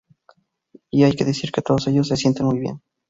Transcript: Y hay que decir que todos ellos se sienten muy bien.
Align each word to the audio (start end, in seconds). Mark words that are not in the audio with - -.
Y 0.89 1.03
hay 1.03 1.13
que 1.15 1.25
decir 1.25 1.51
que 1.51 1.61
todos 1.61 1.85
ellos 1.85 2.07
se 2.07 2.17
sienten 2.17 2.47
muy 2.47 2.57
bien. 2.59 2.81